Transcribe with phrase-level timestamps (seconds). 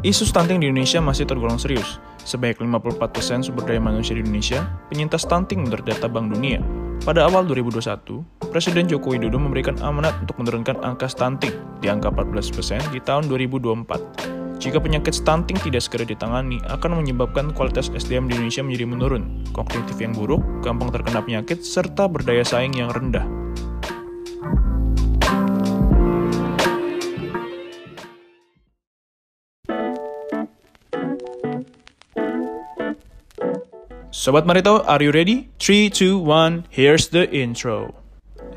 [0.00, 2.00] Isu stunting di Indonesia masih tergolong serius.
[2.24, 6.64] Sebanyak 54% sumber daya manusia di Indonesia penyintas stunting menurut data Bank Dunia.
[7.04, 11.52] Pada awal 2021, Presiden Joko Widodo memberikan amanat untuk menurunkan angka stunting
[11.84, 14.56] di angka 14% di tahun 2024.
[14.56, 20.00] Jika penyakit stunting tidak segera ditangani, akan menyebabkan kualitas SDM di Indonesia menjadi menurun, kognitif
[20.00, 23.28] yang buruk, gampang terkena penyakit, serta berdaya saing yang rendah.
[34.20, 35.48] Sobat Marito, are you ready?
[35.64, 37.96] 3, 2, 1, here's the intro.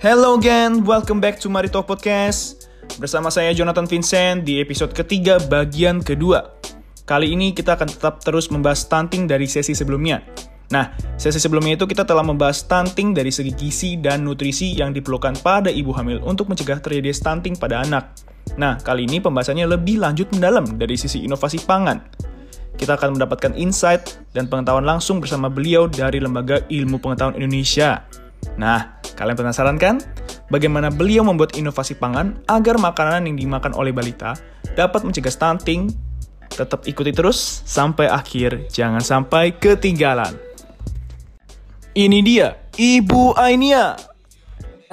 [0.03, 2.67] Hello again, welcome back to Marito Podcast.
[2.99, 6.51] Bersama saya Jonathan Vincent di episode ketiga bagian kedua.
[7.07, 10.19] Kali ini kita akan tetap terus membahas stunting dari sesi sebelumnya.
[10.67, 15.39] Nah, sesi sebelumnya itu kita telah membahas stunting dari segi gizi dan nutrisi yang diperlukan
[15.39, 18.11] pada ibu hamil untuk mencegah terjadi stunting pada anak.
[18.59, 22.32] Nah, kali ini pembahasannya lebih lanjut mendalam dari sisi inovasi pangan.
[22.73, 28.03] Kita akan mendapatkan insight dan pengetahuan langsung bersama beliau dari Lembaga Ilmu Pengetahuan Indonesia.
[28.59, 30.01] Nah, kalian penasaran kan?
[30.51, 34.35] Bagaimana beliau membuat inovasi pangan agar makanan yang dimakan oleh balita
[34.75, 35.89] dapat mencegah stunting?
[36.53, 40.37] Tetap ikuti terus sampai akhir, jangan sampai ketinggalan.
[41.93, 43.97] Ini dia, Ibu Ainia.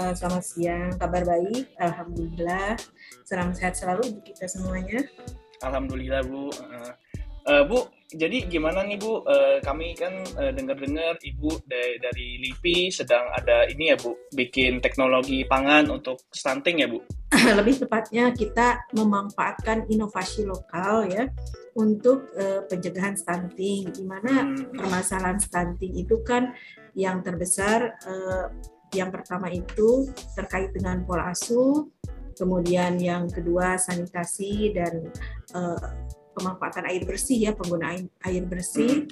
[0.01, 2.81] Uh, selamat siang, kabar baik, Alhamdulillah.
[3.29, 5.05] Salam sehat selalu untuk kita semuanya.
[5.61, 6.49] Alhamdulillah Bu.
[6.49, 6.93] Uh,
[7.51, 9.27] Uh, Bu, jadi gimana nih Bu?
[9.27, 14.79] Uh, kami kan uh, dengar-dengar Ibu dari, dari LIPI sedang ada ini ya Bu, bikin
[14.79, 17.03] teknologi pangan untuk stunting ya Bu?
[17.59, 21.27] Lebih tepatnya kita memanfaatkan inovasi lokal ya
[21.75, 23.91] untuk uh, pencegahan stunting.
[23.91, 24.71] Di mana hmm.
[24.71, 26.55] permasalahan stunting itu kan
[26.95, 28.47] yang terbesar uh,
[28.95, 30.07] yang pertama itu
[30.39, 31.83] terkait dengan pola asuh,
[32.39, 35.11] kemudian yang kedua sanitasi dan
[35.55, 36.10] uh,
[36.41, 39.05] pemanfaatan air bersih ya penggunaan air bersih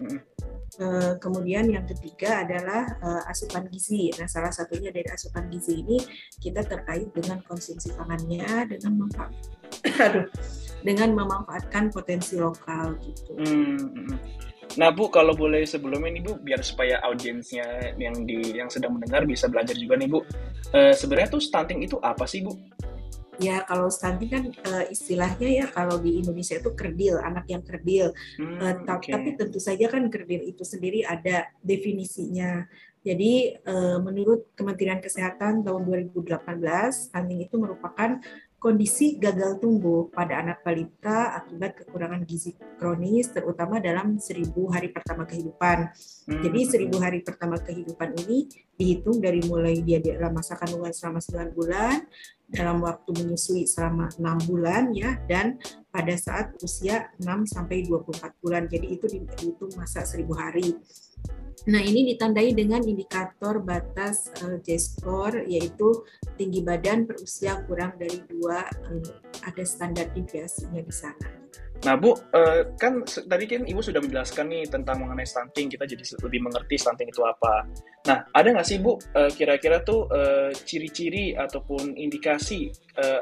[0.81, 6.01] uh, kemudian yang ketiga adalah uh, asupan gizi nah salah satunya dari asupan gizi ini
[6.41, 9.13] kita terkait dengan konsumsi pangannya dengan
[10.09, 10.27] aduh
[10.83, 13.35] dengan memanfaatkan potensi lokal gitu.
[13.35, 14.15] Hmm.
[14.77, 19.25] Nah Bu, kalau boleh sebelumnya nih Bu, biar supaya audiensnya yang di yang sedang mendengar
[19.25, 20.21] bisa belajar juga nih Bu.
[20.71, 22.55] Uh, sebenarnya tuh stunting itu apa sih Bu?
[23.39, 28.11] Ya kalau stunting kan uh, istilahnya ya kalau di Indonesia itu kerdil anak yang kerdil
[28.39, 29.15] hmm, uh, okay.
[29.15, 32.67] tapi tentu saja kan kerdil itu sendiri ada definisinya
[33.07, 36.35] jadi uh, menurut Kementerian Kesehatan tahun 2018
[36.91, 38.19] stunting itu merupakan
[38.59, 45.23] kondisi gagal tumbuh pada anak balita akibat kekurangan gizi kronis terutama dalam seribu hari pertama
[45.23, 45.95] kehidupan.
[46.27, 46.43] Hmm.
[46.43, 51.55] Jadi seribu hari pertama kehidupan ini dihitung dari mulai dia dalam masa kandungan selama 9
[51.55, 51.97] bulan,
[52.51, 55.63] dalam waktu menyusui selama 6 bulan ya dan
[55.95, 58.67] pada saat usia 6 sampai 24 bulan.
[58.67, 60.75] Jadi itu dihitung masa 1000 hari.
[61.67, 66.07] Nah, ini ditandai dengan indikator batas uh, J-score yaitu
[66.39, 71.29] tinggi badan per usia kurang dari dua uh, ada standar deviasinya di sana.
[71.87, 76.03] Nah, Bu, uh, kan tadi kan Ibu sudah menjelaskan nih tentang mengenai stunting, kita jadi
[76.27, 77.67] lebih mengerti stunting itu apa.
[78.07, 80.11] Nah, ada nggak sih Bu, uh, kira-kira tuh
[80.63, 82.71] ciri-ciri uh, ataupun indikasi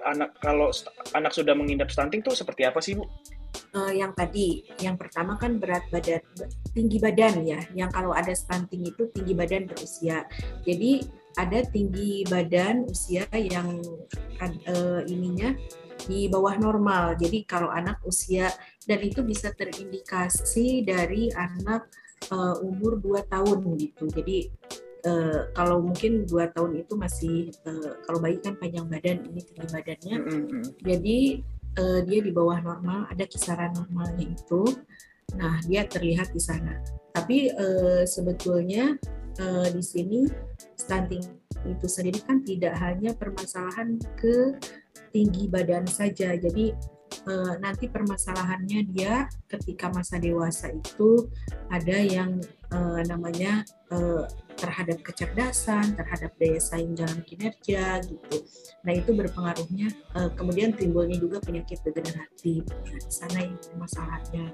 [0.08, 0.72] anak kalau
[1.12, 3.04] anak sudah mengidap stunting tuh seperti apa sih Bu?
[3.74, 6.22] Uh, yang tadi, yang pertama kan berat badan,
[6.72, 7.60] tinggi badan ya.
[7.72, 10.24] Yang kalau ada stunting itu tinggi badan berusia.
[10.64, 11.04] Jadi
[11.36, 13.80] ada tinggi badan usia yang
[14.40, 15.52] uh, ininya
[16.08, 17.16] di bawah normal.
[17.16, 18.48] Jadi kalau anak usia
[18.88, 21.88] dan itu bisa terindikasi dari anak
[22.32, 24.04] uh, umur 2 tahun gitu.
[24.08, 24.38] Jadi
[25.06, 29.66] uh, kalau mungkin dua tahun itu masih uh, kalau bayi kan panjang badan ini tinggi
[29.70, 30.16] badannya.
[30.20, 30.62] Mm -hmm.
[30.82, 31.18] Jadi
[31.78, 34.62] uh, dia di bawah normal, ada kisaran normalnya itu.
[35.36, 36.80] Nah, dia terlihat di sana.
[37.12, 38.94] Tapi uh, sebetulnya
[39.40, 40.28] uh, di sini
[40.76, 41.24] stunting
[41.66, 44.54] itu sendiri kan tidak hanya permasalahan ke
[45.10, 46.36] tinggi badan saja.
[46.36, 46.70] Jadi
[47.26, 51.26] uh, nanti permasalahannya dia ketika masa dewasa itu
[51.72, 52.38] ada yang
[52.70, 58.36] uh, namanya uh, terhadap kecerdasan, terhadap daya saing dalam kinerja gitu.
[58.82, 59.92] Nah itu berpengaruhnya.
[60.16, 62.64] Uh, kemudian timbulnya juga penyakit degeneratif.
[62.66, 64.48] Nah, di sana yang masalahnya.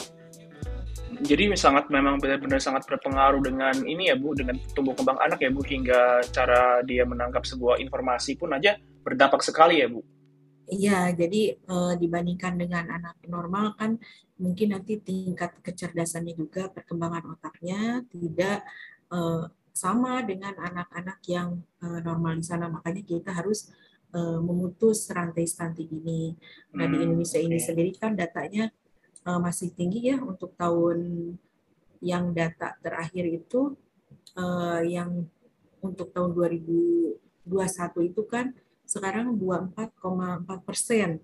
[1.23, 5.51] Jadi sangat memang benar-benar sangat berpengaruh dengan ini ya Bu, dengan tumbuh kembang anak ya
[5.53, 10.01] Bu, hingga cara dia menangkap sebuah informasi pun aja berdampak sekali ya Bu.
[10.73, 14.01] Iya, jadi e, dibandingkan dengan anak normal kan
[14.41, 18.65] mungkin nanti tingkat kecerdasannya juga perkembangan otaknya tidak
[19.13, 19.19] e,
[19.73, 22.69] sama dengan anak-anak yang uh, normal di sana.
[22.69, 23.73] Makanya kita harus
[24.13, 26.37] uh, memutus rantai stunting ini.
[26.77, 28.69] Nah di hmm, Indonesia ini sendiri kan datanya
[29.25, 31.33] uh, masih tinggi ya untuk tahun
[32.05, 33.79] yang data terakhir itu
[34.89, 35.29] yang
[35.85, 37.21] untuk tahun 2021
[38.09, 38.49] itu kan
[38.89, 40.01] sekarang 24,4
[40.65, 41.21] persen.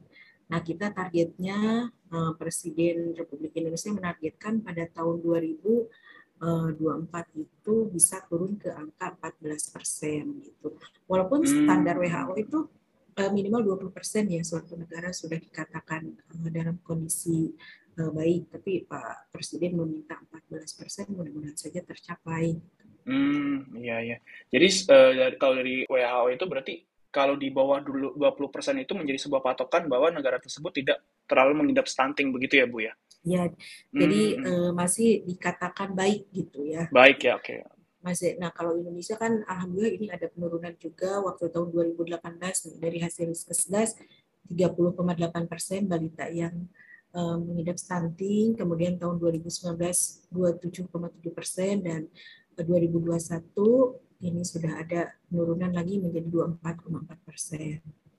[0.52, 1.88] Nah kita targetnya
[2.36, 5.24] Presiden Republik Indonesia menargetkan pada tahun
[6.38, 10.78] 2024 itu bisa turun ke angka 14 persen gitu.
[11.10, 11.50] Walaupun hmm.
[11.50, 12.58] standar WHO itu
[13.34, 16.06] minimal 20 persen ya suatu negara sudah dikatakan
[16.54, 17.50] dalam kondisi
[17.98, 22.54] baik, tapi Pak Presiden meminta 14 persen, mudah-mudahan saja tercapai.
[23.02, 24.16] Hmm, iya iya.
[24.54, 24.68] Jadi
[25.34, 26.74] kalau dari WHO itu berarti
[27.08, 31.64] kalau di bawah dulu 20 persen itu menjadi sebuah patokan bahwa negara tersebut tidak terlalu
[31.64, 32.92] mengidap stunting begitu ya Bu ya?
[33.26, 33.98] Ya, hmm.
[33.98, 36.86] jadi uh, masih dikatakan baik gitu ya.
[36.94, 37.44] Baik ya, oke.
[37.44, 37.58] Okay.
[37.98, 43.26] Masih, nah kalau Indonesia kan alhamdulillah ini ada penurunan juga waktu tahun 2018 dari hasil
[43.26, 43.98] Riskesdas
[44.46, 46.54] 30,8 persen balita yang
[47.12, 49.76] um, mengidap stunting, kemudian tahun 2019
[50.30, 52.00] 27,7 persen dan
[52.54, 53.44] 2021
[54.18, 57.78] ini sudah ada penurunan lagi menjadi 24,4 persen.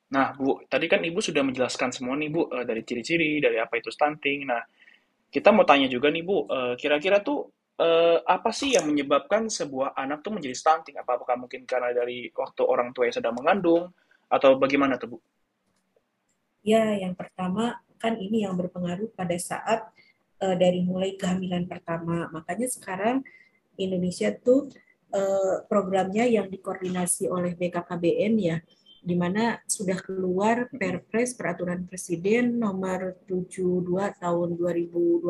[0.09, 3.77] Nah, Bu, tadi kan Ibu sudah menjelaskan semua nih, Bu, eh, dari ciri-ciri, dari apa
[3.77, 4.47] itu stunting.
[4.47, 4.63] Nah,
[5.29, 9.95] kita mau tanya juga nih, Bu, eh, kira-kira tuh eh, apa sih yang menyebabkan sebuah
[9.95, 10.99] anak tuh menjadi stunting?
[10.99, 13.87] Apakah mungkin karena dari waktu orang tua yang sedang mengandung,
[14.29, 15.17] atau bagaimana tuh, Bu?
[16.61, 19.89] Ya, yang pertama kan ini yang berpengaruh pada saat
[20.39, 22.29] uh, dari mulai kehamilan pertama.
[22.29, 23.25] Makanya sekarang
[23.75, 24.69] Indonesia tuh
[25.11, 28.57] uh, programnya yang dikoordinasi oleh BKKBN ya,
[28.99, 33.85] di mana sudah keluar Perpres Peraturan Presiden nomor 72
[34.19, 35.23] tahun 2021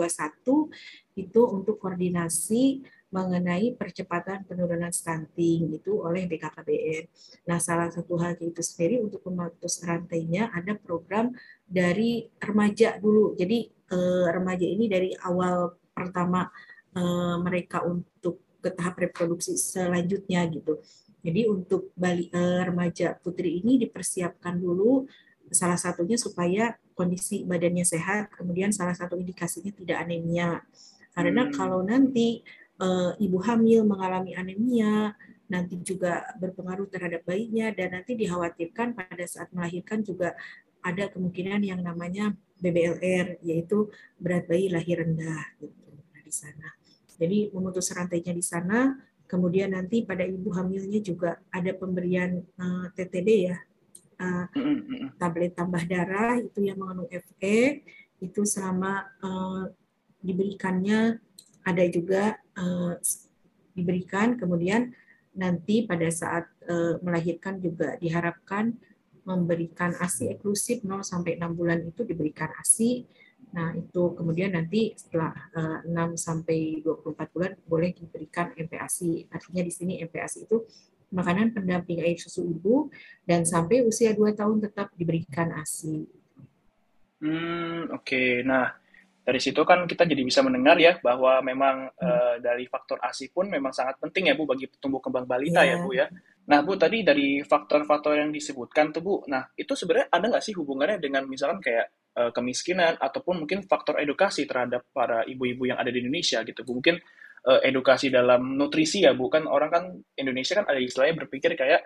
[1.19, 7.09] itu untuk koordinasi mengenai percepatan penurunan stunting itu oleh BKKBN.
[7.49, 11.33] Nah, salah satu hal itu sendiri untuk memutus rantainya ada program
[11.65, 13.33] dari remaja dulu.
[13.33, 16.45] Jadi eh, remaja ini dari awal pertama
[16.93, 20.77] eh, mereka untuk ke tahap reproduksi selanjutnya gitu.
[21.19, 25.03] Jadi untuk bali, eh, remaja putri ini dipersiapkan dulu
[25.49, 30.61] salah satunya supaya kondisi badannya sehat, kemudian salah satu indikasinya tidak anemia.
[31.13, 31.53] Karena hmm.
[31.57, 32.45] kalau nanti
[32.79, 35.17] uh, ibu hamil mengalami anemia,
[35.49, 40.37] nanti juga berpengaruh terhadap bayinya dan nanti dikhawatirkan pada saat melahirkan juga
[40.85, 42.31] ada kemungkinan yang namanya
[42.61, 43.89] BBLR yaitu
[44.21, 46.69] berat bayi lahir rendah gitu nah, di sana.
[47.19, 48.95] Jadi memutus rantainya di sana,
[49.29, 53.57] kemudian nanti pada ibu hamilnya juga ada pemberian uh, eh, TTD ya,
[54.17, 54.45] uh,
[55.21, 57.85] tablet tambah darah itu yang mengandung FE
[58.19, 59.69] itu selama uh,
[60.19, 61.21] diberikannya
[61.61, 62.97] ada juga uh,
[63.77, 64.35] diberikan.
[64.35, 64.89] Kemudian
[65.37, 68.73] nanti pada saat uh, melahirkan juga diharapkan
[69.29, 73.05] memberikan ASI eksklusif 0 sampai 6 bulan itu diberikan ASI.
[73.49, 79.29] Nah, itu kemudian nanti setelah uh, 6 sampai 24 bulan boleh diberikan MPASI.
[79.33, 80.69] Artinya di sini MPASI itu
[81.09, 82.93] makanan pendamping air susu ibu
[83.25, 86.05] dan sampai usia 2 tahun tetap diberikan ASI.
[87.19, 88.05] Hmm, oke.
[88.05, 88.45] Okay.
[88.45, 88.69] Nah,
[89.29, 92.05] dari situ kan kita jadi bisa mendengar ya bahwa memang hmm.
[92.05, 95.77] uh, dari faktor ASI pun memang sangat penting ya Bu bagi tumbuh kembang balita yeah.
[95.77, 96.05] ya Bu ya.
[96.49, 100.57] Nah Bu tadi dari faktor-faktor yang disebutkan tuh Bu, nah itu sebenarnya ada nggak sih
[100.57, 105.91] hubungannya dengan misalkan kayak uh, kemiskinan ataupun mungkin faktor edukasi terhadap para ibu-ibu yang ada
[105.91, 106.79] di Indonesia gitu Bu?
[106.79, 106.97] Mungkin
[107.45, 109.83] uh, edukasi dalam nutrisi ya Bu kan orang kan
[110.17, 111.85] Indonesia kan ada istilahnya berpikir kayak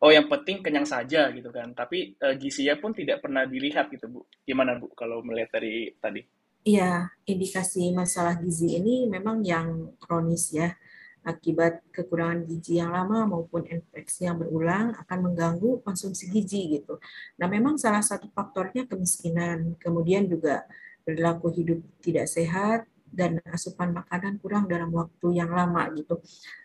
[0.00, 4.08] oh yang penting kenyang saja gitu kan, tapi uh, gizinya pun tidak pernah dilihat gitu
[4.08, 4.20] Bu.
[4.48, 6.24] Gimana Bu kalau melihat dari tadi?
[6.60, 10.68] Iya, indikasi masalah gizi ini memang yang kronis ya.
[11.20, 16.96] Akibat kekurangan gizi yang lama maupun infeksi yang berulang akan mengganggu konsumsi gizi gitu.
[17.36, 20.64] Nah, memang salah satu faktornya kemiskinan, kemudian juga
[21.04, 26.22] perilaku hidup tidak sehat dan asupan makanan kurang dalam waktu yang lama gitu.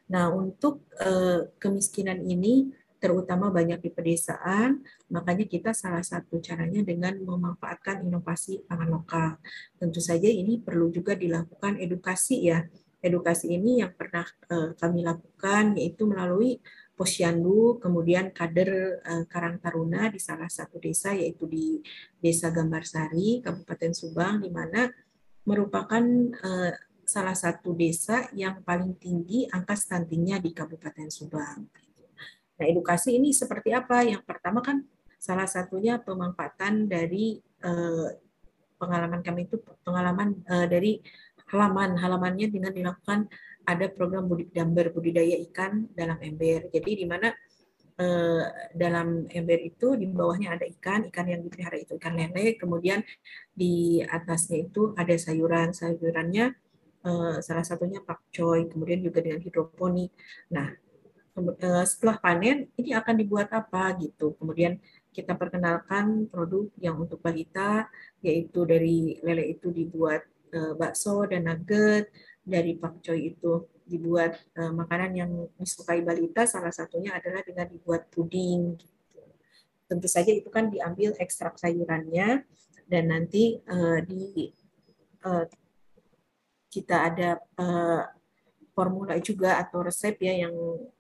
[0.08, 2.70] Nah, untuk eh, kemiskinan ini
[3.06, 4.82] terutama banyak di pedesaan,
[5.14, 9.30] makanya kita salah satu caranya dengan memanfaatkan inovasi pangan lokal.
[9.78, 12.66] Tentu saja ini perlu juga dilakukan edukasi ya.
[13.06, 16.58] Edukasi ini yang pernah uh, kami lakukan yaitu melalui
[16.98, 21.86] posyandu, kemudian kader uh, Karang Taruna di salah satu desa yaitu di
[22.18, 24.90] Desa Gambarsari, Kabupaten Subang, di mana
[25.46, 26.02] merupakan
[26.42, 26.74] uh,
[27.06, 31.70] salah satu desa yang paling tinggi angka stuntingnya di Kabupaten Subang.
[32.58, 34.02] Nah, edukasi ini seperti apa?
[34.02, 34.82] Yang pertama kan
[35.22, 38.10] salah satunya pemanfaatan dari eh,
[38.78, 40.92] pengalaman kami itu pengalaman eh, dari
[41.52, 43.30] halaman halamannya dengan dilakukan
[43.66, 46.70] ada program budik damber budidaya ikan dalam ember.
[46.70, 47.34] Jadi di mana
[47.98, 48.44] eh,
[48.78, 53.02] dalam ember itu di bawahnya ada ikan, ikan yang dipelihara itu ikan lele, kemudian
[53.52, 56.46] di atasnya itu ada sayuran, sayurannya
[57.06, 60.14] eh, salah satunya pakcoy, kemudian juga dengan hidroponik.
[60.54, 60.70] Nah,
[61.38, 64.38] eh, setelah panen ini akan dibuat apa gitu.
[64.38, 64.78] Kemudian
[65.10, 67.88] kita perkenalkan produk yang untuk balita,
[68.22, 70.35] yaitu dari lele itu dibuat
[70.78, 72.10] bakso dan nugget,
[72.46, 78.78] dari pakcoy itu dibuat uh, makanan yang disukai balita salah satunya adalah dengan dibuat puding
[78.78, 79.22] gitu.
[79.86, 82.46] tentu saja itu kan diambil ekstrak sayurannya
[82.86, 84.50] dan nanti uh, di
[85.26, 85.46] uh,
[86.70, 87.30] kita ada
[87.62, 88.04] uh,
[88.74, 90.56] formula juga atau resep ya yang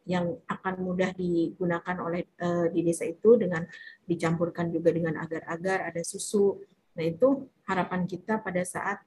[0.05, 3.65] yang akan mudah digunakan oleh uh, di desa itu dengan
[4.05, 6.61] dicampurkan juga dengan agar-agar ada susu
[6.95, 9.03] nah itu harapan kita pada saat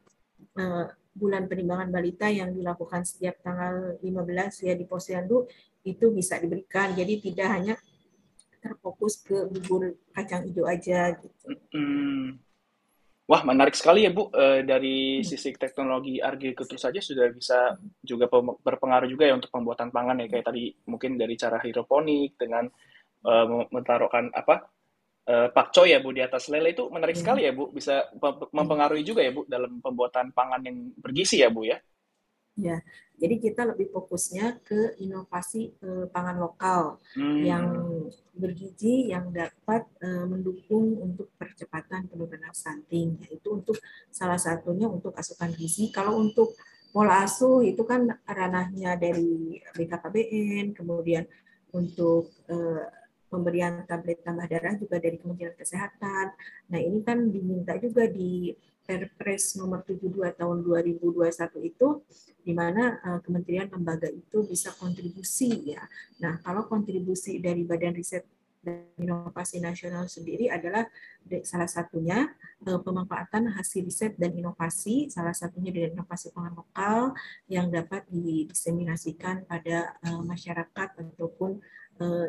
[1.18, 5.50] bulan penimbangan balita yang dilakukan setiap tanggal 15 ya di Posyandu
[5.82, 6.94] itu bisa diberikan.
[6.94, 7.74] Jadi tidak hanya
[8.58, 11.46] terfokus ke bubur kacang hijau aja gitu.
[13.28, 14.32] Wah, menarik sekali ya Bu.
[14.32, 18.24] E, dari sisi teknologi agrikultur saja sudah bisa juga
[18.64, 22.64] berpengaruh juga ya untuk pembuatan pangan ya kayak tadi mungkin dari cara hidroponik dengan
[23.20, 23.32] e,
[23.68, 24.64] mentaruhkan apa
[25.28, 27.22] uh, pakcoy ya Bu di atas lele itu menarik hmm.
[27.22, 28.08] sekali ya Bu, bisa
[28.50, 31.78] mempengaruhi juga ya Bu dalam pembuatan pangan yang bergizi ya Bu ya.
[32.58, 32.82] Ya,
[33.14, 37.42] jadi kita lebih fokusnya ke inovasi uh, pangan lokal hmm.
[37.46, 37.66] yang
[38.34, 43.78] bergizi yang dapat uh, mendukung untuk percepatan penurunan stunting, yaitu untuk
[44.10, 45.94] salah satunya untuk asupan gizi.
[45.94, 46.58] Kalau untuk
[46.90, 51.30] pola asuh itu kan ranahnya dari BKKBN, kemudian
[51.70, 52.90] untuk uh,
[53.28, 56.32] pemberian tablet tambah darah juga dari Kementerian Kesehatan.
[56.72, 58.56] Nah, ini kan diminta juga di
[58.88, 61.28] Perpres nomor 72 tahun 2021
[61.68, 61.88] itu
[62.40, 65.84] di mana uh, kementerian lembaga itu bisa kontribusi ya.
[66.24, 68.24] Nah, kalau kontribusi dari Badan Riset
[68.64, 70.88] dan Inovasi Nasional sendiri adalah
[71.44, 72.32] salah satunya
[72.64, 77.12] uh, pemanfaatan hasil riset dan inovasi, salah satunya dari inovasi pangan lokal
[77.52, 81.60] yang dapat didiseminasikan pada uh, masyarakat ataupun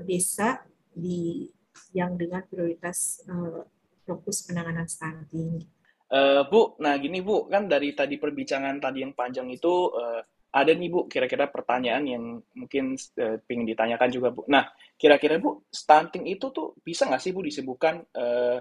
[0.03, 1.47] desa di
[1.93, 3.65] yang dengan prioritas uh,
[4.05, 5.61] fokus penanganan stunting.
[6.09, 10.73] Uh, Bu, nah gini Bu, kan dari tadi perbincangan tadi yang panjang itu uh, ada
[10.73, 12.23] nih Bu, kira-kira pertanyaan yang
[12.57, 14.49] mungkin uh, ingin ditanyakan juga Bu.
[14.49, 14.65] Nah,
[14.97, 18.57] kira-kira Bu, stunting itu tuh bisa nggak sih Bu disebutkan uh,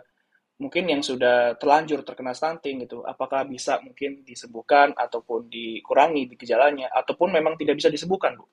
[0.60, 6.92] mungkin yang sudah terlanjur terkena stunting gitu, apakah bisa mungkin disembuhkan ataupun dikurangi di gejalanya,
[6.92, 8.44] ataupun memang tidak bisa disembuhkan Bu?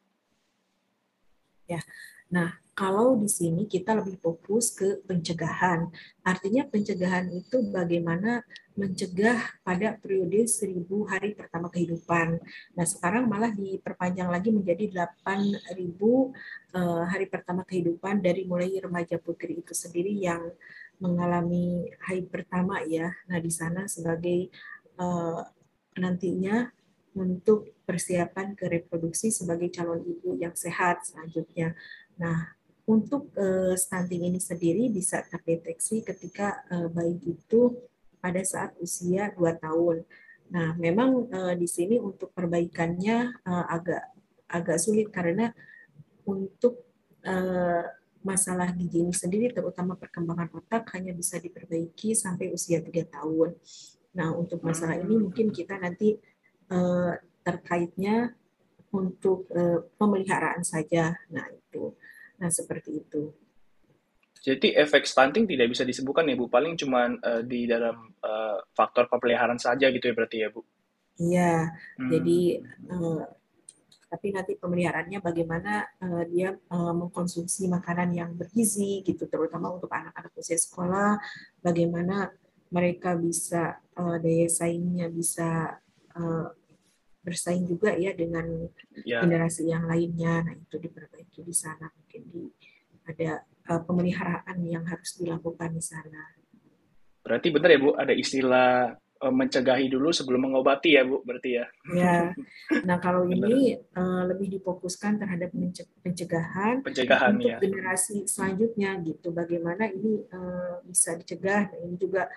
[1.68, 1.84] Ya,
[2.32, 5.88] nah kalau di sini kita lebih fokus ke pencegahan.
[6.28, 8.44] Artinya pencegahan itu bagaimana
[8.76, 12.36] mencegah pada periode 1000 hari pertama kehidupan.
[12.76, 19.64] Nah, sekarang malah diperpanjang lagi menjadi 8000 eh, hari pertama kehidupan dari mulai remaja putri
[19.64, 20.44] itu sendiri yang
[21.00, 23.08] mengalami haid pertama ya.
[23.32, 24.52] Nah, di sana sebagai
[25.00, 25.44] uh,
[26.00, 26.72] nantinya
[27.16, 31.76] untuk persiapan ke reproduksi sebagai calon ibu yang sehat selanjutnya.
[32.20, 32.56] Nah,
[32.86, 37.74] untuk uh, stunting ini sendiri bisa terdeteksi ketika uh, bayi itu
[38.22, 40.06] pada saat usia 2 tahun.
[40.54, 44.14] Nah, memang uh, di sini untuk perbaikannya uh, agak
[44.46, 45.50] agak sulit karena
[46.30, 46.86] untuk
[47.26, 47.86] uh,
[48.26, 53.58] masalah gizi ini sendiri terutama perkembangan otak hanya bisa diperbaiki sampai usia 3 tahun.
[54.14, 56.18] Nah, untuk masalah ini mungkin kita nanti
[56.70, 58.34] uh, terkaitnya
[58.94, 61.18] untuk uh, pemeliharaan saja.
[61.34, 61.94] Nah, itu.
[62.42, 63.32] Nah, seperti itu.
[64.46, 69.10] Jadi efek stunting tidak bisa disebutkan ya Bu, paling cuma uh, di dalam uh, faktor
[69.10, 70.62] pemeliharaan saja gitu ya berarti ya Bu?
[71.18, 72.10] Iya, hmm.
[72.14, 72.40] jadi
[72.92, 73.26] uh,
[74.06, 80.32] tapi nanti pemeliharaannya bagaimana uh, dia uh, mengkonsumsi makanan yang bergizi gitu, terutama untuk anak-anak
[80.38, 81.18] usia sekolah,
[81.66, 82.30] bagaimana
[82.70, 85.80] mereka bisa uh, daya saingnya bisa
[86.14, 86.48] uh,
[87.26, 88.46] bersaing juga ya dengan
[89.02, 89.26] ya.
[89.26, 90.46] generasi yang lainnya.
[90.46, 92.44] Nah itu diperbaiki di sana mungkin di
[93.10, 93.42] ada
[93.74, 96.22] uh, pemeliharaan yang harus dilakukan di sana.
[97.26, 101.66] Berarti benar ya Bu, ada istilah uh, mencegahi dulu sebelum mengobati ya Bu, berarti ya?
[101.98, 102.18] Ya.
[102.88, 105.50] Nah kalau ini uh, lebih difokuskan terhadap
[106.06, 107.58] pencegahan, pencegahan untuk ya.
[107.58, 109.34] generasi selanjutnya gitu.
[109.34, 111.74] Bagaimana ini uh, bisa dicegah?
[111.74, 112.30] Nah, ini juga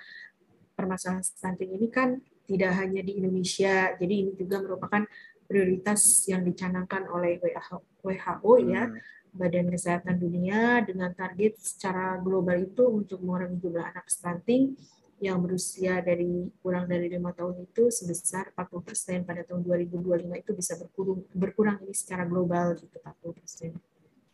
[0.73, 2.17] permasalahan stunting ini kan
[2.49, 3.93] tidak hanya di Indonesia.
[4.01, 5.05] Jadi ini juga merupakan
[5.45, 8.97] prioritas yang dicanangkan oleh WHO, ya, hmm.
[9.37, 14.73] Badan Kesehatan Dunia dengan target secara global itu untuk mengurangi jumlah anak stunting
[15.19, 20.53] yang berusia dari kurang dari lima tahun itu sebesar 40 persen pada tahun 2025 itu
[20.55, 23.71] bisa berkurang berkurang ini secara global gitu 40 persen.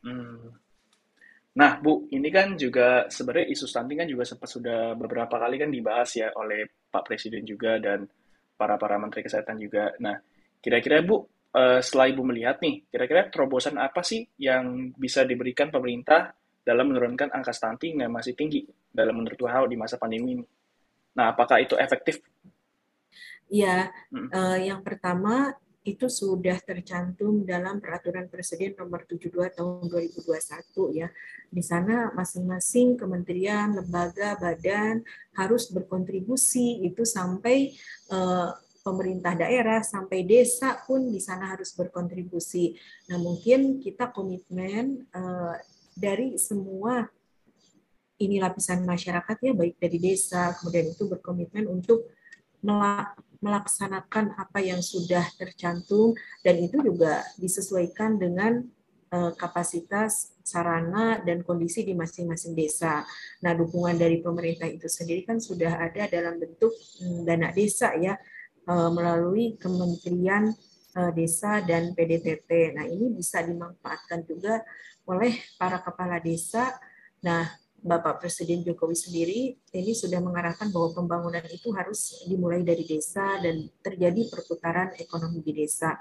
[0.04, 0.63] Hmm.
[1.54, 5.70] Nah, Bu, ini kan juga sebenarnya isu stunting kan juga sempat sudah beberapa kali kan
[5.70, 8.11] dibahas ya oleh Pak Presiden juga dan
[8.58, 9.94] para para Menteri Kesehatan juga.
[10.02, 10.18] Nah,
[10.58, 11.23] kira-kira Bu,
[11.54, 16.34] uh, setelah Ibu melihat nih, kira-kira terobosan apa sih yang bisa diberikan pemerintah
[16.66, 20.44] dalam menurunkan angka stunting yang masih tinggi dalam menurut WHO di masa pandemi ini?
[21.14, 22.18] Nah, apakah itu efektif?
[23.46, 24.28] Iya, hmm.
[24.34, 25.54] uh, yang pertama
[25.85, 31.12] itu sudah tercantum dalam peraturan presiden nomor 72 tahun 2021 ya.
[31.53, 35.05] Di sana masing-masing kementerian, lembaga, badan
[35.37, 37.76] harus berkontribusi itu sampai
[38.09, 42.81] uh, pemerintah daerah sampai desa pun di sana harus berkontribusi.
[43.12, 45.57] Nah, mungkin kita komitmen uh,
[45.93, 47.05] dari semua
[48.25, 52.09] ini lapisan masyarakat ya baik dari desa kemudian itu berkomitmen untuk
[53.44, 58.64] melaksanakan apa yang sudah tercantum dan itu juga disesuaikan dengan
[59.12, 63.04] eh, kapasitas sarana dan kondisi di masing-masing desa.
[63.44, 68.16] Nah, dukungan dari pemerintah itu sendiri kan sudah ada dalam bentuk hmm, dana desa ya
[68.64, 70.48] eh, melalui Kementerian
[70.96, 72.80] eh, Desa dan PDTT.
[72.80, 74.64] Nah, ini bisa dimanfaatkan juga
[75.04, 76.72] oleh para kepala desa.
[77.20, 77.44] Nah,
[77.85, 79.41] Bapak Presiden Jokowi sendiri
[79.76, 85.53] ini sudah mengarahkan bahwa pembangunan itu harus dimulai dari desa dan terjadi perputaran ekonomi di
[85.53, 86.00] desa.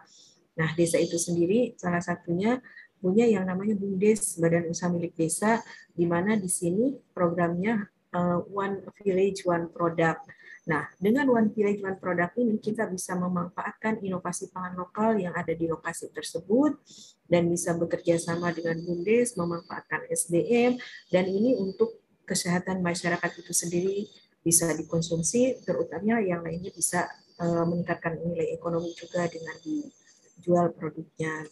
[0.56, 2.64] Nah, desa itu sendiri salah satunya
[3.04, 5.60] punya yang namanya BUMDes, Badan Usaha Milik Desa,
[5.92, 7.84] di mana di sini programnya
[8.16, 10.24] uh, One Village One Product.
[10.64, 15.52] Nah, dengan One Village One Product ini kita bisa memanfaatkan inovasi pangan lokal yang ada
[15.52, 16.80] di lokasi tersebut
[17.28, 20.80] dan bisa bekerja sama dengan BUMDes, memanfaatkan SDM,
[21.12, 24.08] dan ini untuk kesehatan masyarakat itu sendiri
[24.40, 27.12] bisa dikonsumsi, terutama yang lainnya bisa
[27.44, 31.44] uh, meningkatkan nilai ekonomi juga dengan dijual produknya.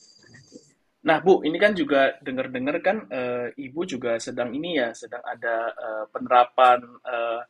[1.02, 5.74] Nah, Bu, ini kan juga dengar-dengar kan uh, Ibu juga sedang ini ya, sedang ada
[5.74, 7.42] uh, penerapan uh,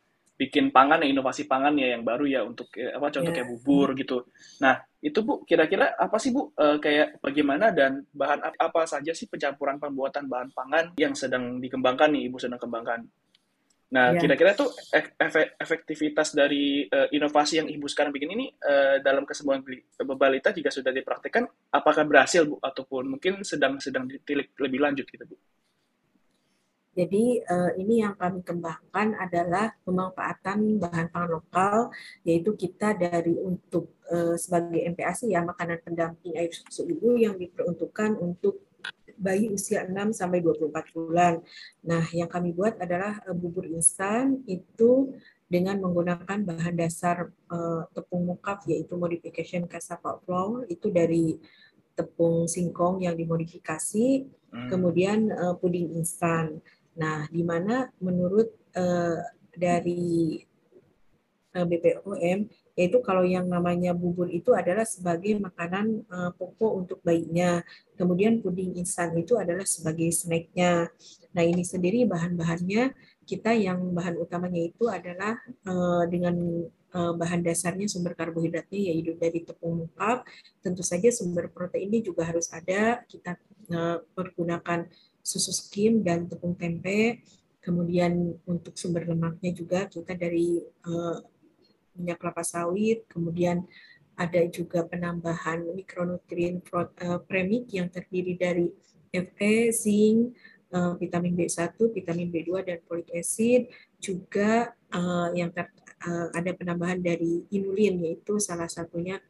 [0.42, 3.36] bikin pangan ya inovasi pangan ya yang baru ya untuk eh, apa contoh yeah.
[3.38, 4.26] kayak bubur gitu.
[4.58, 9.30] Nah itu bu kira-kira apa sih bu uh, kayak bagaimana dan bahan apa, saja sih
[9.30, 13.06] pencampuran pembuatan bahan pangan yang sedang dikembangkan nih ibu sedang kembangkan.
[13.94, 14.18] Nah yeah.
[14.18, 14.66] kira-kira tuh
[15.62, 19.62] efektivitas dari uh, inovasi yang ibu sekarang bikin ini uh, dalam kesembuhan
[20.18, 25.22] balita juga sudah dipraktekkan apakah berhasil bu ataupun mungkin sedang sedang ditilik lebih lanjut gitu
[25.22, 25.38] bu?
[26.92, 31.76] Jadi uh, ini yang kami kembangkan adalah pemanfaatan bahan pangan lokal,
[32.20, 38.20] yaitu kita dari untuk uh, sebagai MPASI ya makanan pendamping air susu ibu yang diperuntukkan
[38.20, 38.60] untuk
[39.16, 41.40] bayi usia 6 sampai 24 bulan.
[41.86, 45.16] Nah, yang kami buat adalah uh, bubur instan itu
[45.48, 51.36] dengan menggunakan bahan dasar uh, tepung mukaf yaitu modification cassava flour itu dari
[51.92, 54.68] tepung singkong yang dimodifikasi, hmm.
[54.72, 56.60] kemudian uh, puding instan.
[56.98, 59.20] Nah, di mana menurut uh,
[59.52, 60.36] dari
[61.56, 62.40] uh, eh, BPOM
[62.72, 67.60] yaitu kalau yang namanya bubur itu adalah sebagai makanan uh, pokok untuk bayinya.
[68.00, 70.88] Kemudian puding instan itu adalah sebagai snacknya.
[71.36, 72.96] Nah ini sendiri bahan-bahannya
[73.28, 75.36] kita yang bahan utamanya itu adalah
[75.68, 80.28] uh, dengan bahan dasarnya sumber karbohidratnya yaitu dari tepung mukaf.
[80.60, 83.00] Tentu saja sumber proteinnya juga harus ada.
[83.08, 83.32] Kita
[83.72, 84.04] uh,
[85.22, 87.22] susu skim dan tepung tempe.
[87.62, 91.22] Kemudian untuk sumber lemaknya juga kita dari uh,
[91.94, 93.62] minyak kelapa sawit, kemudian
[94.18, 98.66] ada juga penambahan mikronutrien uh, premik yang terdiri dari
[99.12, 100.32] Fe, zinc,
[100.72, 103.68] uh, vitamin B1, vitamin B2 dan folic acid,
[104.00, 105.68] juga uh, yang ter,
[106.08, 109.20] uh, ada penambahan dari inulin yaitu salah satunya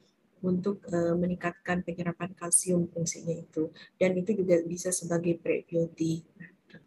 [0.42, 6.26] untuk uh, meningkatkan penyerapan kalsium fungsinya itu dan itu juga bisa sebagai prebiotik.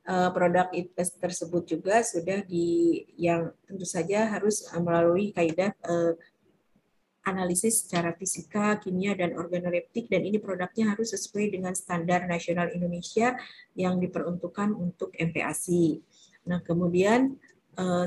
[0.05, 0.89] Uh, produk itu
[1.21, 6.13] tersebut juga sudah di yang tentu saja harus melalui kaidah uh,
[7.25, 13.33] analisis secara fisika, kimia, dan organoleptik, dan ini produknya harus sesuai dengan standar nasional Indonesia
[13.73, 16.05] yang diperuntukkan untuk MPASI.
[16.45, 17.44] Nah, kemudian Eh,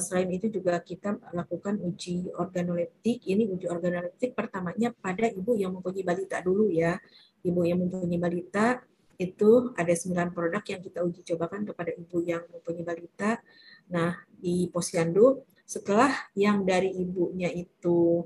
[0.01, 3.25] selain itu juga kita lakukan uji organoleptik.
[3.29, 6.97] Ini uji organoleptik pertamanya pada ibu yang mempunyai balita dulu ya.
[7.45, 8.81] Ibu yang mempunyai balita
[9.19, 13.43] itu ada 9 produk yang kita uji cobakan kepada ibu yang mempunyai balita.
[13.91, 18.25] Nah, di posyandu setelah yang dari ibunya itu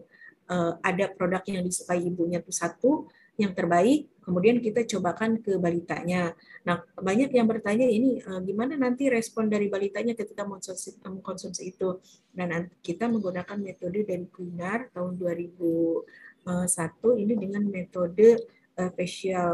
[0.53, 3.09] uh, ada produk yang disukai ibunya itu satu,
[3.41, 6.33] yang terbaik, kemudian kita cobakan ke balitanya.
[6.63, 11.99] Nah, banyak yang bertanya ini uh, gimana nanti respon dari balitanya ketika mengkonsumsi, mengkonsumsi itu.
[12.31, 18.47] Dan kita menggunakan metode dari Quinar tahun 2001 ini dengan metode
[18.79, 19.53] uh, facial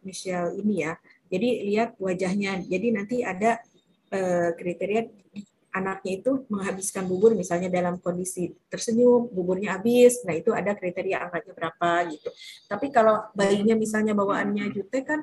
[0.00, 0.94] facial ini ya.
[1.28, 2.64] Jadi lihat wajahnya.
[2.64, 3.60] Jadi nanti ada
[4.56, 5.04] kriteria
[5.68, 11.52] anaknya itu menghabiskan bubur misalnya dalam kondisi tersenyum, buburnya habis, nah itu ada kriteria angkanya
[11.52, 12.30] berapa gitu.
[12.64, 15.20] Tapi kalau bayinya misalnya bawaannya jutek kan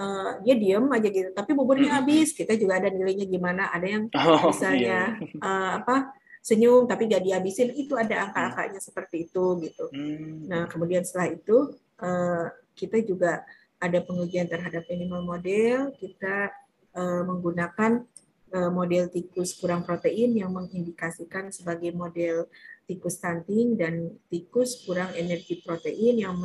[0.00, 4.08] uh, dia diem aja gitu, tapi buburnya habis, kita juga ada nilainya gimana, ada yang
[4.16, 5.38] oh, misalnya iya.
[5.44, 9.84] uh, apa senyum tapi gak dihabisin, itu ada angka-angkanya seperti itu gitu.
[9.92, 10.48] Hmm.
[10.48, 13.44] Nah kemudian setelah itu uh, kita juga
[13.76, 16.50] ada pengujian terhadap animal model, kita
[16.96, 18.08] uh, menggunakan
[18.52, 22.52] model tikus kurang protein yang mengindikasikan sebagai model
[22.84, 26.36] tikus stunting dan tikus kurang energi protein yang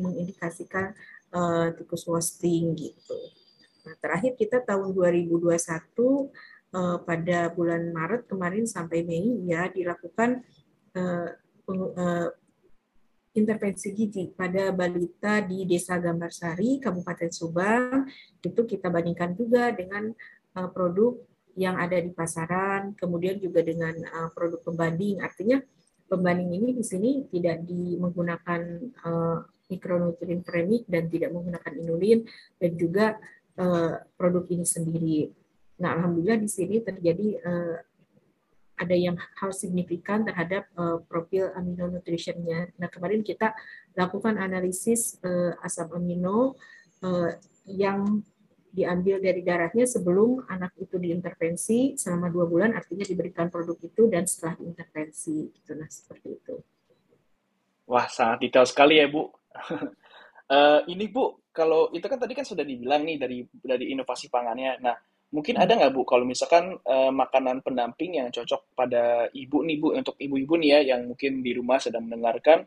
[0.00, 0.90] mengindikasikan
[1.30, 3.18] uh, tikus wasting gitu.
[3.86, 10.42] Nah, terakhir kita tahun 2021 uh, pada bulan Maret kemarin sampai Mei ya dilakukan
[13.32, 18.04] intervensi gizi pada balita di Desa Gambarsari, Kabupaten Subang.
[18.44, 20.12] Itu kita bandingkan juga dengan
[20.52, 21.16] produk
[21.56, 25.20] yang ada di pasaran, kemudian juga dengan uh, produk pembanding.
[25.20, 25.60] Artinya
[26.08, 28.60] pembanding ini di sini tidak di menggunakan
[29.04, 29.38] uh,
[29.72, 32.20] mikronutrien premik dan tidak menggunakan inulin
[32.60, 33.06] dan juga
[33.56, 35.18] uh, produk ini sendiri.
[35.80, 37.76] Nah, alhamdulillah di sini terjadi uh,
[38.76, 42.68] ada yang hal signifikan terhadap uh, profil amino nutritionnya.
[42.76, 43.54] Nah, kemarin kita
[43.94, 46.56] lakukan analisis uh, asam amino
[47.04, 47.30] uh,
[47.68, 48.24] yang
[48.72, 54.24] diambil dari darahnya sebelum anak itu diintervensi selama dua bulan artinya diberikan produk itu dan
[54.24, 56.56] setelah diintervensi gitu nah seperti itu.
[57.84, 59.28] Wah sangat detail sekali ya bu.
[60.48, 64.80] Uh, ini bu kalau itu kan tadi kan sudah dibilang nih dari dari inovasi pangannya.
[64.80, 64.96] Nah
[65.36, 69.92] mungkin ada nggak bu kalau misalkan uh, makanan pendamping yang cocok pada ibu nih bu
[69.92, 72.64] untuk ibu-ibu nih ya yang mungkin di rumah sedang mendengarkan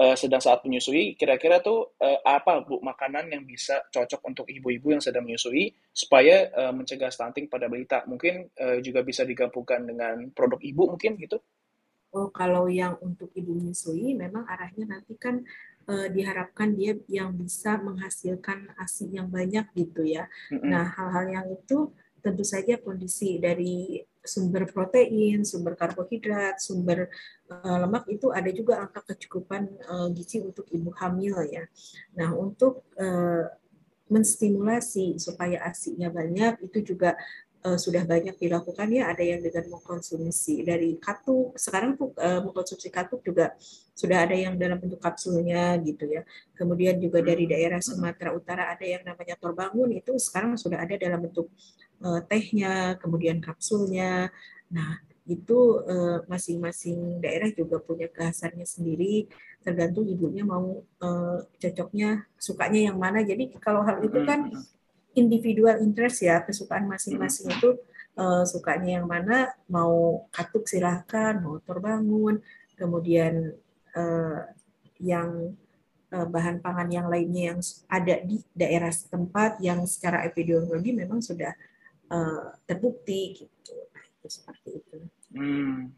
[0.00, 4.96] uh, sedang saat menyusui, kira-kira tuh uh, apa bu makanan yang bisa cocok untuk ibu-ibu
[4.96, 8.08] yang sedang menyusui supaya uh, mencegah stunting pada balita?
[8.08, 11.36] Mungkin uh, juga bisa digabungkan dengan produk ibu mungkin gitu?
[12.10, 15.46] Oh, kalau yang untuk ibu menyusui, memang arahnya nanti kan
[15.86, 20.26] uh, diharapkan dia yang bisa menghasilkan ASI yang banyak gitu ya.
[20.50, 20.68] Mm-hmm.
[20.74, 27.08] Nah, hal-hal yang itu tentu saja kondisi dari sumber protein, sumber karbohidrat, sumber
[27.48, 31.64] uh, lemak itu ada juga angka kecukupan uh, gizi untuk ibu hamil ya.
[32.16, 33.48] Nah, untuk uh,
[34.10, 37.14] menstimulasi supaya asinya banyak itu juga
[37.60, 43.20] sudah banyak dilakukan ya ada yang dengan mengkonsumsi dari katuk sekarang tuh uh, mengkonsumsi katuk
[43.20, 43.52] juga
[43.92, 46.24] sudah ada yang dalam bentuk kapsulnya gitu ya
[46.56, 51.20] kemudian juga dari daerah Sumatera Utara ada yang namanya torbangun itu sekarang sudah ada dalam
[51.20, 51.52] bentuk
[52.04, 54.32] uh, tehnya kemudian kapsulnya.
[54.72, 55.86] Nah itu
[56.26, 59.30] masing-masing uh, daerah juga punya kehasannya sendiri.
[59.62, 63.22] Tergantung ibunya mau uh, cocoknya sukanya yang mana.
[63.22, 64.64] Jadi kalau hal itu kan hmm.
[65.14, 67.78] individual interest ya kesukaan masing-masing itu
[68.18, 72.42] uh, sukanya yang mana mau katuk silahkan mau terbangun
[72.74, 73.54] kemudian
[73.94, 74.40] uh,
[74.98, 75.54] yang
[76.10, 81.54] bahan pangan yang lainnya yang ada di daerah setempat yang secara epidemiologi memang sudah
[82.10, 84.96] uh, terbukti gitu nah, itu seperti itu.
[85.32, 85.94] Hmm.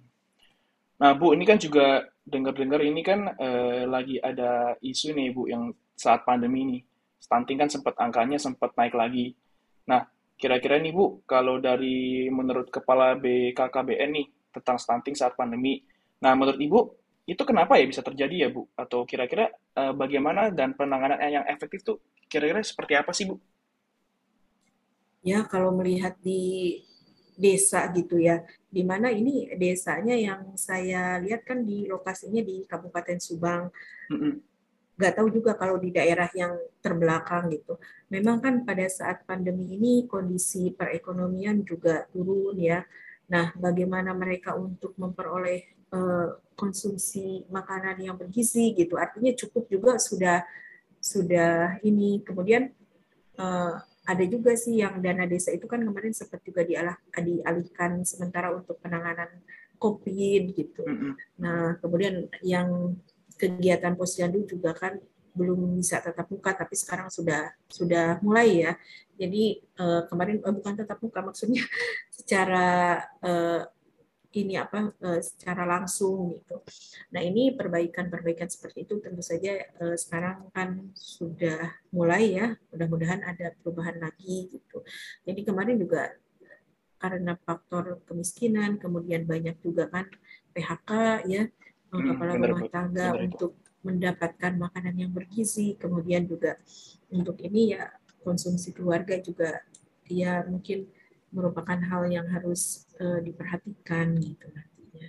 [1.01, 5.73] Nah Bu ini kan juga dengar-dengar ini kan uh, lagi ada isu nih Bu yang
[5.97, 6.79] saat pandemi ini
[7.23, 9.33] stunting kan sempat angkanya sempat naik lagi.
[9.87, 10.05] Nah,
[10.37, 15.81] kira-kira nih Bu, kalau dari menurut Kepala BKKBN nih tentang stunting saat pandemi,
[16.19, 16.81] nah menurut Ibu
[17.25, 18.67] itu kenapa ya bisa terjadi ya Bu?
[18.75, 19.49] Atau kira-kira
[19.79, 23.39] uh, bagaimana dan penanganan yang efektif tuh kira-kira seperti apa sih Bu?
[25.23, 26.83] Ya, kalau melihat di
[27.39, 33.19] desa gitu ya, di mana ini desanya yang saya lihat kan di lokasinya di Kabupaten
[33.23, 33.71] Subang.
[34.99, 37.81] Nggak tahu juga kalau di daerah yang terbelakang gitu.
[38.13, 42.85] Memang kan pada saat pandemi ini kondisi perekonomian juga turun ya.
[43.33, 49.01] Nah, bagaimana mereka untuk memperoleh uh, konsumsi makanan yang bergizi gitu.
[49.01, 50.45] Artinya cukup juga sudah
[51.01, 52.21] sudah ini.
[52.21, 52.69] Kemudian
[53.41, 58.51] uh, ada juga sih yang dana desa itu kan kemarin sempat juga dialah, dialihkan sementara
[58.51, 59.31] untuk penanganan
[59.79, 60.83] COVID gitu.
[61.39, 62.99] Nah, kemudian yang
[63.39, 64.99] kegiatan posyandu juga kan
[65.33, 68.73] belum bisa tatap muka tapi sekarang sudah sudah mulai ya
[69.17, 71.65] jadi uh, kemarin uh, bukan tatap muka maksudnya
[72.17, 73.65] secara uh,
[74.33, 76.65] ini apa uh, secara langsung gitu.
[77.13, 83.53] Nah ini perbaikan-perbaikan seperti itu tentu saja uh, sekarang kan sudah mulai ya mudah-mudahan ada
[83.61, 84.81] perubahan lagi gitu.
[85.29, 86.13] Jadi kemarin juga
[87.03, 90.07] karena faktor kemiskinan kemudian banyak juga kan
[90.55, 90.91] PHK
[91.27, 91.43] ya
[91.91, 96.55] hmm, kepala benar, rumah tangga benar, untuk mendapatkan makanan yang bergizi, kemudian juga
[97.11, 97.91] untuk ini ya
[98.23, 99.59] konsumsi keluarga juga
[100.07, 100.87] ya mungkin
[101.33, 105.09] merupakan hal yang harus uh, diperhatikan gitu nantinya.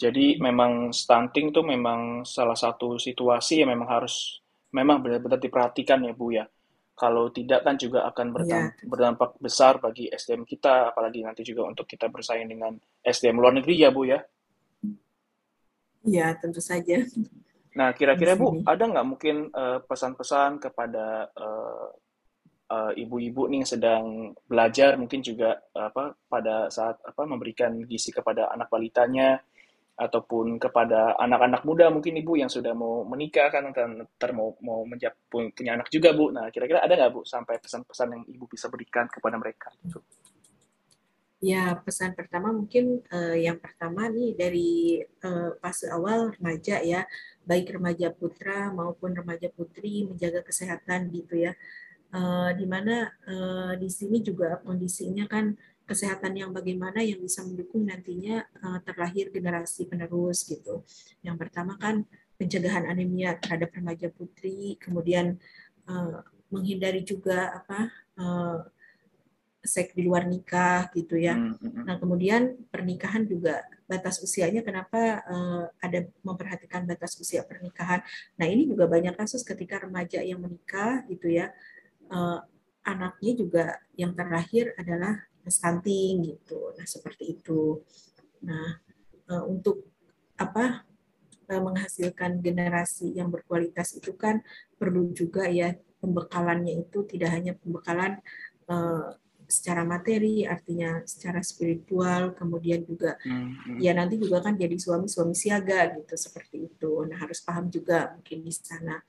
[0.00, 4.40] Jadi memang stunting itu memang salah satu situasi yang memang harus
[4.74, 6.48] memang benar-benar diperhatikan ya Bu ya.
[6.94, 8.86] Kalau tidak kan juga akan berdampak, ya.
[8.86, 13.74] berdampak besar bagi SDM kita, apalagi nanti juga untuk kita bersaing dengan SDM luar negeri
[13.82, 14.18] ya Bu ya.
[16.04, 17.02] Iya tentu saja.
[17.74, 21.90] Nah kira-kira Bu ada nggak mungkin uh, pesan-pesan kepada uh,
[22.74, 24.04] uh, ibu-ibu nih yang sedang
[24.50, 29.38] belajar mungkin juga apa pada saat apa memberikan gizi kepada anak balitanya
[29.94, 35.14] ataupun kepada anak-anak muda mungkin ibu yang sudah mau menikah kan ntar mau mau menjadi
[35.30, 36.34] punya anak juga bu.
[36.34, 40.02] Nah kira-kira ada nggak bu sampai pesan-pesan yang ibu bisa berikan kepada mereka gitu?
[41.44, 47.06] Ya pesan pertama mungkin uh, yang pertama nih dari uh, fase awal remaja ya
[47.44, 51.52] baik remaja putra maupun remaja putri menjaga kesehatan gitu ya
[52.14, 57.84] uh, di mana uh, di sini juga kondisinya kan kesehatan yang bagaimana yang bisa mendukung
[57.84, 60.80] nantinya uh, terlahir generasi penerus gitu.
[61.20, 62.08] Yang pertama kan
[62.40, 65.36] pencegahan anemia terhadap remaja putri, kemudian
[65.84, 68.58] uh, menghindari juga apa uh,
[69.64, 71.36] seks di luar nikah gitu ya.
[71.36, 71.84] Hmm, hmm, hmm.
[71.84, 78.00] Nah kemudian pernikahan juga batas usianya kenapa uh, ada memperhatikan batas usia pernikahan.
[78.40, 81.52] Nah ini juga banyak kasus ketika remaja yang menikah gitu ya
[82.14, 82.38] uh,
[82.86, 83.64] anaknya juga
[83.98, 86.72] yang terakhir adalah stunting gitu.
[86.78, 87.82] Nah seperti itu.
[88.46, 88.80] Nah
[89.28, 89.84] uh, untuk
[90.38, 90.86] apa
[91.50, 94.40] uh, menghasilkan generasi yang berkualitas itu kan
[94.78, 98.20] perlu juga ya pembekalannya itu tidak hanya pembekalan
[98.68, 103.78] uh, secara materi, artinya secara spiritual, kemudian juga hmm, hmm.
[103.80, 107.04] ya nanti juga kan jadi suami-suami siaga gitu seperti itu.
[107.04, 109.04] Nah harus paham juga mungkin di sana.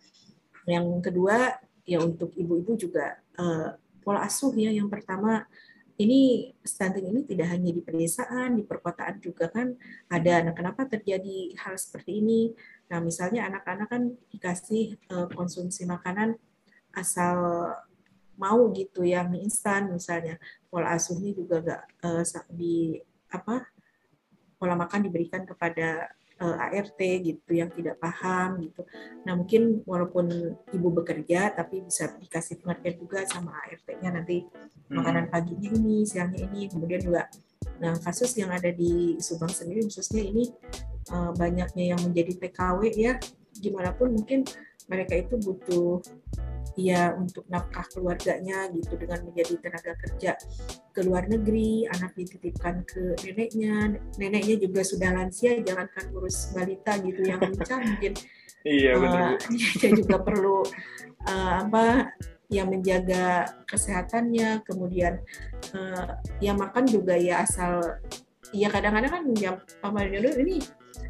[0.68, 5.45] Yang kedua ya untuk ibu-ibu juga uh, pola asuh ya yang pertama
[5.95, 9.71] ini stunting ini tidak hanya di pedesaan, di perkotaan juga kan
[10.12, 10.43] ada.
[10.43, 12.52] Nah, kenapa terjadi hal seperti ini?
[12.91, 16.36] Nah, misalnya anak-anak kan dikasih uh, konsumsi makanan
[16.91, 17.71] asal
[18.36, 20.36] mau gitu ya, mie instan misalnya.
[20.67, 23.00] Pola asuhnya juga gak uh, di
[23.32, 23.63] apa
[24.60, 28.82] pola makan diberikan kepada uh, eh, ART gitu yang tidak paham gitu.
[29.24, 30.28] Nah mungkin walaupun
[30.74, 34.95] ibu bekerja tapi bisa dikasih pengertian juga sama ART-nya nanti hmm.
[34.95, 37.28] makanan paginya ini, siangnya ini, kemudian juga
[37.76, 40.48] nah kasus yang ada di Subang sendiri khususnya ini
[41.12, 43.19] uh, banyaknya yang menjadi TKW ya
[43.60, 44.44] gimana pun mungkin
[44.86, 46.02] mereka itu butuh
[46.76, 50.36] ya untuk nafkah keluarganya gitu dengan menjadi tenaga kerja
[50.91, 57.24] ke luar negeri, anak dititipkan ke neneknya, neneknya juga sudah lansia, jangankan ngurus balita gitu
[57.24, 58.13] yang lincah mungkin
[58.68, 59.39] iya benar.
[59.39, 60.68] Uh, dia juga perlu
[61.32, 62.12] uh, apa
[62.52, 65.24] yang menjaga kesehatannya, kemudian
[65.74, 67.82] uh, ya makan juga ya asal
[68.54, 70.62] ya kadang-kadang kan yang paman dulu ini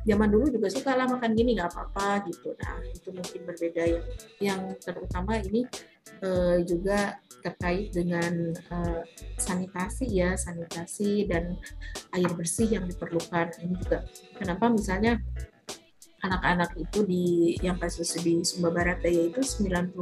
[0.05, 2.53] zaman dulu juga suka lah makan gini nggak apa-apa gitu.
[2.57, 4.05] Nah itu mungkin berbeda yang
[4.39, 5.65] yang terutama ini
[6.21, 9.01] uh, juga terkait dengan uh,
[9.37, 11.53] sanitasi ya sanitasi dan
[12.13, 13.53] air bersih yang diperlukan.
[13.61, 14.01] Ini juga
[14.37, 15.21] kenapa misalnya
[16.25, 17.25] anak-anak itu di
[17.61, 19.93] yang kasus di Sumba Barat Daya itu 90%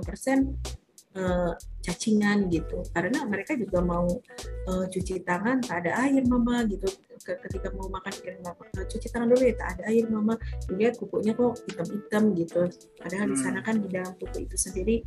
[1.19, 1.51] uh,
[1.83, 2.79] cacingan gitu.
[2.95, 4.07] Karena mereka juga mau
[4.71, 6.87] uh, cuci tangan tak ada air mama gitu
[7.23, 10.35] ketika mau makan mama cuci tangan dulu ya tak ada air mama
[10.67, 12.61] dilihat kukunya kok hitam-hitam gitu
[12.99, 13.33] padahal hmm.
[13.33, 14.97] di sana kan di dalam kuku itu sendiri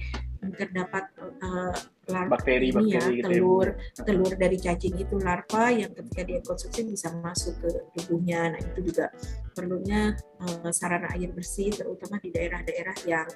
[0.54, 1.04] terdapat
[1.42, 1.74] uh,
[2.06, 4.00] larva bakteri, ini ya, bakteri, ya telur gitu.
[4.06, 8.80] telur dari cacing itu larva yang ketika dia konsumsi bisa masuk ke tubuhnya nah itu
[8.86, 9.10] juga
[9.56, 13.28] perlunya uh, sarana air bersih terutama di daerah-daerah yang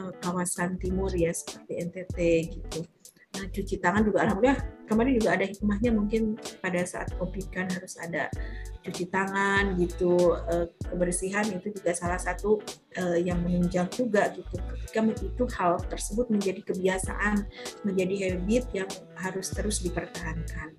[0.00, 2.80] uh, kawasan timur ya seperti NTT gitu
[3.28, 8.00] Nah, cuci tangan juga alhamdulillah kemarin juga ada hikmahnya mungkin pada saat covid kan harus
[8.00, 8.32] ada
[8.80, 12.56] cuci tangan gitu eh, kebersihan itu juga salah satu
[12.96, 17.44] eh, yang menunjang juga gitu ketika itu hal tersebut menjadi kebiasaan
[17.84, 20.72] menjadi habit yang harus terus dipertahankan.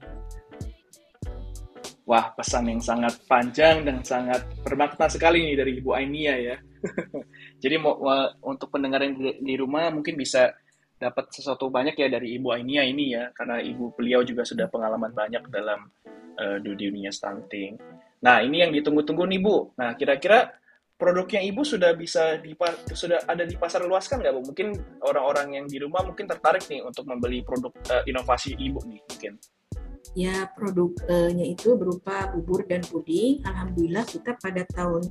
[2.09, 6.57] Wah, pesan yang sangat panjang dan sangat bermakna sekali nih dari Ibu Ainia ya.
[7.63, 8.01] Jadi mau,
[8.41, 10.49] untuk pendengar yang di rumah mungkin bisa
[10.99, 15.15] dapat sesuatu banyak ya dari Ibu Ainia ini ya, karena ibu beliau juga sudah pengalaman
[15.15, 15.87] banyak dalam
[16.35, 17.79] uh, dunia stunting.
[18.19, 19.71] Nah, ini yang ditunggu-tunggu nih Bu.
[19.79, 20.51] Nah, kira-kira
[20.99, 22.51] produknya Ibu sudah bisa di
[22.91, 24.51] sudah ada di pasar luas kan nggak Bu?
[24.51, 24.67] Mungkin
[25.07, 29.33] orang-orang yang di rumah mungkin tertarik nih untuk membeli produk uh, inovasi Ibu nih mungkin.
[30.17, 33.39] Ya, produknya itu berupa bubur dan puding.
[33.47, 35.07] Alhamdulillah kita pada tahun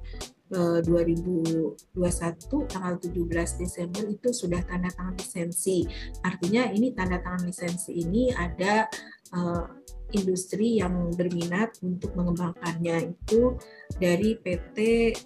[0.52, 5.84] 2021 tanggal 17 Desember itu sudah tanda tangan lisensi.
[6.24, 8.88] Artinya ini tanda tangan lisensi ini ada
[9.36, 9.68] uh,
[10.16, 13.60] industri yang berminat untuk mengembangkannya itu
[14.00, 14.76] dari PT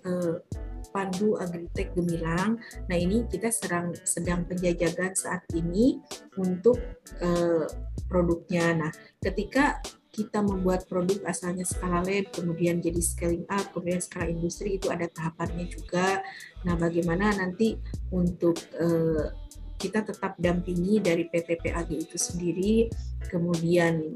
[0.02, 0.42] uh,
[0.90, 2.60] Pandu Agritek Gemilang.
[2.90, 6.02] Nah ini kita sedang sedang penjajakan saat ini
[6.36, 6.76] untuk
[7.22, 7.64] uh,
[8.10, 8.76] produknya.
[8.76, 9.78] Nah ketika
[10.12, 15.08] kita membuat produk asalnya skala lab, kemudian jadi scaling up, kemudian skala industri itu ada
[15.08, 16.20] tahapannya juga.
[16.68, 17.80] Nah, bagaimana nanti
[18.12, 19.32] untuk uh,
[19.80, 22.92] kita tetap dampingi dari PT PAG itu sendiri,
[23.32, 24.12] kemudian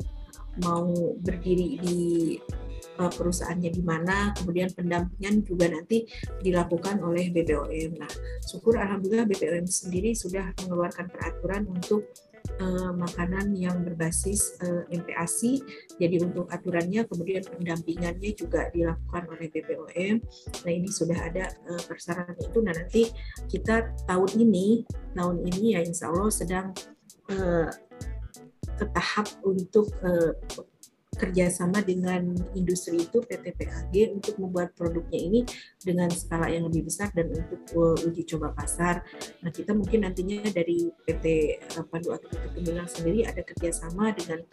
[0.60, 2.00] mau berdiri di
[3.00, 6.04] uh, perusahaannya di mana, kemudian pendampingan juga nanti
[6.44, 7.96] dilakukan oleh BPOM.
[7.96, 8.12] Nah,
[8.44, 12.08] syukur alhamdulillah BPOM sendiri sudah mengeluarkan peraturan untuk
[12.60, 15.62] uh, makanan yang berbasis uh, eh, MPASI.
[15.98, 20.16] Jadi untuk aturannya kemudian pendampingannya juga dilakukan oleh BPOM.
[20.66, 22.58] Nah ini sudah ada uh, persyaratan itu.
[22.62, 23.02] Nah nanti
[23.50, 26.66] kita tahun ini tahun ini ya Insya Allah sedang
[27.32, 27.68] uh,
[28.76, 30.36] ke tahap untuk uh,
[31.16, 35.40] kerjasama dengan industri itu PT PAG untuk membuat produknya ini
[35.80, 39.02] dengan skala yang lebih besar dan untuk uh, uji coba pasar.
[39.40, 41.24] Nah kita mungkin nantinya dari PT
[41.80, 44.44] uh, Pandu atau PT Gemilang sendiri ada kerjasama dengan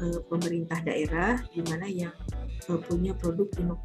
[0.00, 2.14] uh, pemerintah daerah di mana yang
[2.64, 3.76] punya produk ino,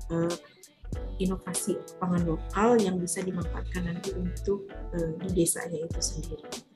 [1.19, 4.71] inovasi pangan lokal yang bisa dimanfaatkan nanti untuk
[5.19, 6.68] di desanya itu sendiri.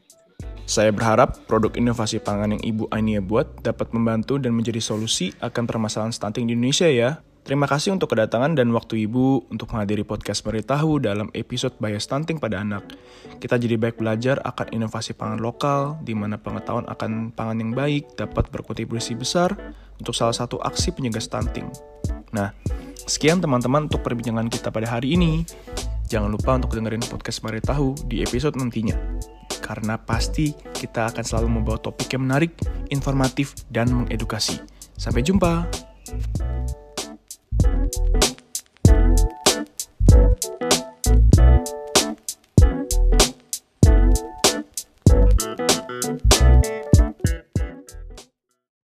[0.63, 5.67] Saya berharap produk inovasi pangan yang Ibu Ainia buat dapat membantu dan menjadi solusi akan
[5.67, 7.19] permasalahan stunting di Indonesia ya.
[7.43, 12.39] Terima kasih untuk kedatangan dan waktu Ibu untuk menghadiri podcast Beritahu dalam episode Bahaya Stunting
[12.39, 12.95] pada Anak.
[13.43, 18.15] Kita jadi baik belajar akan inovasi pangan lokal, di mana pengetahuan akan pangan yang baik
[18.15, 19.52] dapat berkontribusi besar
[19.99, 21.67] untuk salah satu aksi penyegah stunting.
[22.32, 22.56] Nah,
[23.04, 25.43] sekian teman-teman untuk perbincangan kita pada hari ini.
[26.08, 28.95] Jangan lupa untuk dengerin podcast Beritahu di episode nantinya
[29.63, 32.52] karena pasti kita akan selalu membawa topik yang menarik,
[32.91, 34.60] informatif, dan mengedukasi.
[34.99, 35.63] Sampai jumpa!